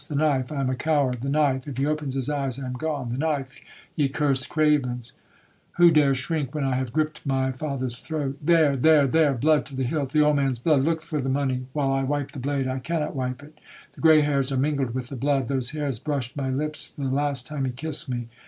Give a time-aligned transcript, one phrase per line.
[0.09, 3.19] The knife,—I am a coward; the knife,—if he opens his eyes I am gone; the
[3.19, 3.61] knife,
[3.95, 8.39] ye cursed cravens,—who dare shrink when I have griped my father's throat?
[8.41, 12.39] There,—there,—there,—blood to the hilt,—the old man's blood; look for the money, while I wipe the
[12.39, 12.65] blade.
[12.65, 13.59] I cannot wipe it,
[13.93, 17.65] the grey hairs are mingled with the blood,—those hairs brushed my lips the last time
[17.65, 18.27] he kissed me.